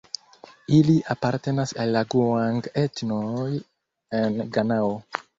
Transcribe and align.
Ili 0.75 0.93
apartenas 1.15 1.73
al 1.83 1.91
la 1.95 2.01
guang-etnoj 2.13 3.43
en 4.21 4.41
Ganao. 4.57 4.89